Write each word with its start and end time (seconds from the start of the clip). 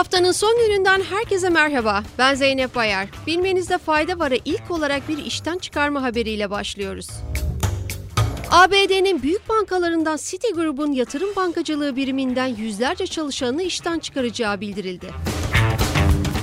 Haftanın 0.00 0.32
son 0.32 0.58
gününden 0.66 1.00
herkese 1.00 1.48
merhaba. 1.48 2.02
Ben 2.18 2.34
Zeynep 2.34 2.74
Bayar. 2.74 3.08
Bilmenizde 3.26 3.78
fayda 3.78 4.18
var'a 4.18 4.36
ilk 4.44 4.70
olarak 4.70 5.08
bir 5.08 5.18
işten 5.18 5.58
çıkarma 5.58 6.02
haberiyle 6.02 6.50
başlıyoruz. 6.50 7.08
ABD'nin 8.50 9.22
büyük 9.22 9.48
bankalarından 9.48 10.18
Citigroup'un 10.22 10.92
yatırım 10.92 11.36
bankacılığı 11.36 11.96
biriminden 11.96 12.46
yüzlerce 12.46 13.06
çalışanını 13.06 13.62
işten 13.62 13.98
çıkaracağı 13.98 14.60
bildirildi. 14.60 15.06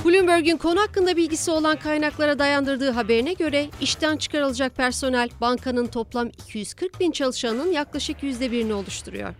Bloomberg'in 0.04 0.56
konu 0.56 0.80
hakkında 0.80 1.16
bilgisi 1.16 1.50
olan 1.50 1.76
kaynaklara 1.76 2.38
dayandırdığı 2.38 2.90
haberine 2.90 3.32
göre 3.32 3.66
işten 3.80 4.16
çıkarılacak 4.16 4.76
personel 4.76 5.28
bankanın 5.40 5.86
toplam 5.86 6.28
240 6.28 7.00
bin 7.00 7.10
çalışanının 7.10 7.72
yaklaşık 7.72 8.22
%1'ini 8.22 8.72
oluşturuyor. 8.72 9.34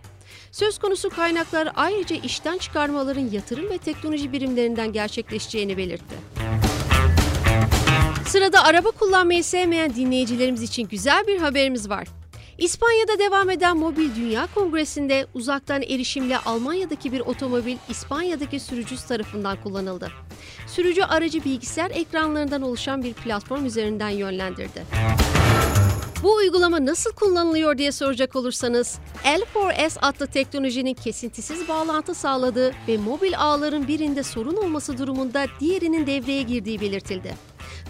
Söz 0.51 0.79
konusu 0.79 1.09
kaynaklar 1.09 1.69
ayrıca 1.75 2.15
işten 2.15 2.57
çıkarmaların 2.57 3.29
yatırım 3.31 3.69
ve 3.69 3.77
teknoloji 3.77 4.31
birimlerinden 4.31 4.93
gerçekleşeceğini 4.93 5.77
belirtti. 5.77 6.15
Sırada 8.27 8.63
araba 8.63 8.91
kullanmayı 8.91 9.43
sevmeyen 9.43 9.95
dinleyicilerimiz 9.95 10.63
için 10.63 10.87
güzel 10.87 11.27
bir 11.27 11.37
haberimiz 11.37 11.89
var. 11.89 12.07
İspanya'da 12.59 13.19
devam 13.19 13.49
eden 13.49 13.77
Mobil 13.77 14.15
Dünya 14.15 14.47
Kongresi'nde 14.55 15.27
uzaktan 15.33 15.81
erişimle 15.81 16.37
Almanya'daki 16.37 17.11
bir 17.11 17.19
otomobil 17.19 17.77
İspanya'daki 17.89 18.59
sürücüsü 18.59 19.07
tarafından 19.07 19.57
kullanıldı. 19.63 20.11
Sürücü 20.67 21.03
aracı 21.03 21.43
bilgisayar 21.43 21.91
ekranlarından 21.91 22.61
oluşan 22.61 23.03
bir 23.03 23.13
platform 23.13 23.65
üzerinden 23.65 24.09
yönlendirdi. 24.09 24.83
Bu 26.23 26.35
uygulama 26.35 26.85
nasıl 26.85 27.11
kullanılıyor 27.11 27.77
diye 27.77 27.91
soracak 27.91 28.35
olursanız, 28.35 28.99
L4S 29.23 29.99
adlı 30.01 30.27
teknolojinin 30.27 30.93
kesintisiz 30.93 31.67
bağlantı 31.67 32.15
sağladığı 32.15 32.73
ve 32.87 32.97
mobil 32.97 33.39
ağların 33.39 33.87
birinde 33.87 34.23
sorun 34.23 34.55
olması 34.55 34.97
durumunda 34.97 35.45
diğerinin 35.59 36.07
devreye 36.07 36.41
girdiği 36.41 36.81
belirtildi. 36.81 37.35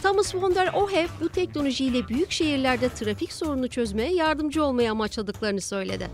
Thomas 0.03 0.36
von 0.36 0.55
der 0.55 0.73
Ohev 0.73 1.08
bu 1.22 1.30
teknolojiyle 1.30 2.08
büyük 2.08 2.31
şehirlerde 2.31 2.89
trafik 2.89 3.33
sorunu 3.33 3.67
çözmeye 3.67 4.14
yardımcı 4.14 4.64
olmayı 4.64 4.92
amaçladıklarını 4.92 5.61
söyledi. 5.61 6.08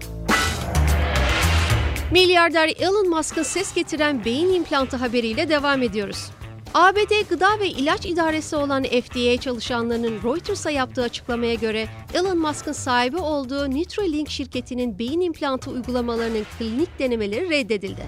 Milyarder 2.11 2.73
Elon 2.80 3.09
Musk'ın 3.09 3.44
ses 3.44 3.73
getiren 3.73 4.25
beyin 4.25 4.53
implantı 4.53 4.97
haberiyle 4.97 5.50
devam 5.50 5.83
ediyoruz. 5.83 6.30
ABD 6.73 7.30
Gıda 7.30 7.59
ve 7.59 7.67
İlaç 7.67 8.06
İdaresi 8.06 8.56
olan 8.56 8.83
FDA 8.83 9.41
çalışanlarının 9.41 10.23
Reuters'a 10.23 10.72
yaptığı 10.72 11.03
açıklamaya 11.03 11.53
göre 11.53 11.88
Elon 12.13 12.38
Musk'ın 12.38 12.72
sahibi 12.72 13.17
olduğu 13.17 13.72
Neuralink 13.72 14.30
şirketinin 14.30 15.00
beyin 15.00 15.22
implantı 15.22 15.72
uygulamalarının 15.72 16.45
klinik 16.59 17.00
denemeleri 17.00 17.50
reddedildi. 17.50 18.06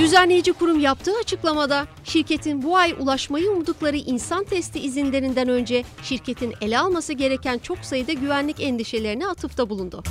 Düzenleyici 0.00 0.52
kurum 0.52 0.80
yaptığı 0.80 1.12
açıklamada 1.20 1.86
şirketin 2.04 2.62
bu 2.62 2.76
ay 2.76 2.94
ulaşmayı 3.00 3.50
umdukları 3.50 3.96
insan 3.96 4.44
testi 4.44 4.80
izinlerinden 4.80 5.48
önce 5.48 5.84
şirketin 6.02 6.54
ele 6.60 6.78
alması 6.78 7.12
gereken 7.12 7.58
çok 7.58 7.78
sayıda 7.78 8.12
güvenlik 8.12 8.60
endişelerine 8.60 9.26
atıfta 9.26 9.70
bulundu. 9.70 10.02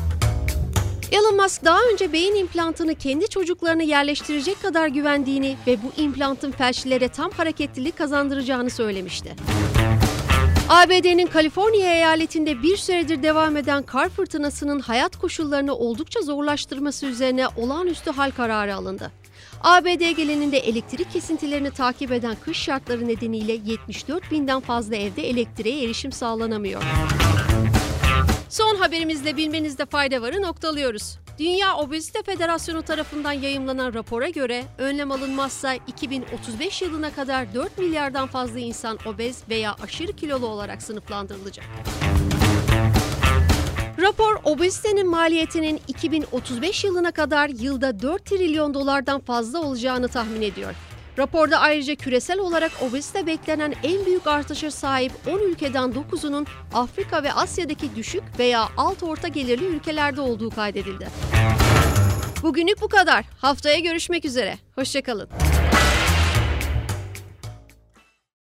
Elon 1.12 1.36
Musk 1.36 1.66
daha 1.66 1.80
önce 1.94 2.14
beyin 2.14 2.36
implantını 2.36 2.96
kendi 2.96 3.30
çocuklarına 3.30 3.84
yerleştirecek 3.84 4.62
kadar 4.62 4.88
güvendiğini 4.88 5.58
ve 5.68 5.78
bu 5.84 6.02
implantın 6.02 6.52
felçlilere 6.52 7.08
tam 7.08 7.32
hareketlilik 7.32 7.98
kazandıracağını 7.98 8.70
söylemişti. 8.70 9.36
ABD'nin 10.70 11.28
Kaliforniya 11.28 11.94
eyaletinde 11.94 12.64
bir 12.64 12.78
süredir 12.78 13.24
devam 13.24 13.58
eden 13.58 13.84
kar 13.84 14.10
fırtınasının 14.10 14.80
hayat 14.80 15.18
koşullarını 15.18 15.76
oldukça 15.76 16.22
zorlaştırması 16.22 17.06
üzerine 17.06 17.48
olağanüstü 17.48 18.12
hal 18.12 18.32
kararı 18.32 18.76
alındı. 18.76 19.12
ABD 19.62 20.12
geleninde 20.18 20.58
elektrik 20.58 21.12
kesintilerini 21.12 21.72
takip 21.72 22.12
eden 22.12 22.38
kış 22.46 22.58
şartları 22.58 23.08
nedeniyle 23.08 23.54
74 23.66 24.32
binden 24.32 24.60
fazla 24.60 24.96
evde 24.96 25.30
elektriğe 25.30 25.84
erişim 25.84 26.12
sağlanamıyor. 26.12 26.82
Son 28.50 28.76
haberimizle 28.76 29.38
bilmenizde 29.38 29.86
fayda 29.86 30.22
varı 30.22 30.42
noktalıyoruz. 30.42 31.18
Dünya 31.40 31.76
Obezite 31.76 32.24
Federasyonu 32.24 32.82
tarafından 32.82 33.32
yayımlanan 33.32 33.94
rapora 33.94 34.30
göre 34.30 34.66
önlem 34.78 35.12
alınmazsa 35.12 35.74
2035 35.74 36.82
yılına 36.82 37.14
kadar 37.14 37.54
4 37.54 37.78
milyardan 37.78 38.28
fazla 38.28 38.60
insan 38.60 39.00
obez 39.06 39.44
veya 39.50 39.76
aşırı 39.84 40.14
kilolu 40.14 40.48
olarak 40.48 40.82
sınıflandırılacak. 40.82 41.66
Rapor 44.02 44.40
obezitenin 44.44 45.10
maliyetinin 45.10 45.82
2035 45.88 46.84
yılına 46.84 47.12
kadar 47.12 47.50
yılda 47.50 48.00
4 48.00 48.26
trilyon 48.26 48.74
dolardan 48.74 49.20
fazla 49.20 49.62
olacağını 49.62 50.08
tahmin 50.08 50.42
ediyor. 50.42 50.76
Raporda 51.20 51.60
ayrıca 51.60 51.96
küresel 51.96 52.40
olarak 52.40 52.72
obezite 52.82 53.28
beklenen 53.28 53.74
en 53.84 54.06
büyük 54.06 54.28
artışa 54.28 54.72
sahip 54.72 55.12
10 55.28 55.40
ülkeden 55.40 55.94
9'unun 56.12 56.48
Afrika 56.74 57.24
ve 57.24 57.34
Asya'daki 57.34 57.96
düşük 57.96 58.24
veya 58.40 58.70
alt 58.78 59.04
orta 59.04 59.28
gelirli 59.28 59.66
ülkelerde 59.66 60.22
olduğu 60.22 60.50
kaydedildi. 60.50 61.08
Bugünlük 62.44 62.82
bu 62.82 62.88
kadar. 62.88 63.26
Haftaya 63.38 63.80
görüşmek 63.80 64.26
üzere. 64.26 64.58
Hoşçakalın. 64.76 65.30